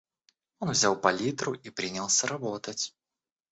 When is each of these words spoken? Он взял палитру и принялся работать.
Он 0.59 0.71
взял 0.71 0.99
палитру 0.99 1.53
и 1.53 1.69
принялся 1.69 2.25
работать. 2.25 2.95